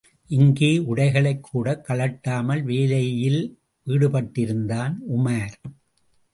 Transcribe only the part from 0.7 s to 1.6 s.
உடைகளைக்